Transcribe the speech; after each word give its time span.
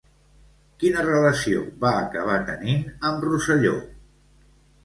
Quina 0.83 1.03
relació 1.07 1.61
va 1.85 1.91
acabar 2.07 2.39
tenint 2.49 2.83
amb 3.11 3.29
Rosselló? 3.29 3.79